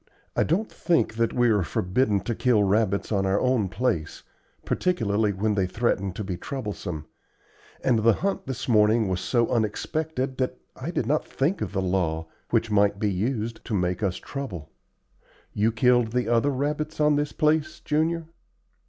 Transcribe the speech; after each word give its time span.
I 0.35 0.41
don't 0.41 0.71
think 0.71 1.13
that 1.17 1.31
we 1.31 1.49
are 1.51 1.61
forbidden 1.61 2.21
to 2.21 2.33
kill 2.33 2.63
rabbits 2.63 3.11
on 3.11 3.27
our 3.27 3.39
own 3.39 3.69
place, 3.69 4.23
particularly 4.65 5.31
when 5.31 5.53
they 5.53 5.67
threaten 5.67 6.11
to 6.13 6.23
be 6.23 6.37
troublesome; 6.37 7.05
and 7.83 7.99
the 7.99 8.13
hunt 8.13 8.47
this 8.47 8.67
morning 8.67 9.07
was 9.09 9.21
so 9.21 9.47
unexpected 9.49 10.37
that 10.37 10.57
I 10.75 10.89
did 10.89 11.05
not 11.05 11.27
think 11.27 11.61
of 11.61 11.71
the 11.73 11.83
law, 11.83 12.25
which 12.49 12.71
might 12.71 12.97
be 12.97 13.11
used 13.11 13.63
to 13.65 13.75
make 13.75 14.01
us 14.01 14.15
trouble. 14.17 14.71
You 15.53 15.71
killed 15.71 16.13
the 16.13 16.27
other 16.27 16.49
rabbits 16.49 16.99
on 16.99 17.15
this 17.15 17.31
place, 17.31 17.79
Junior?" 17.79 18.25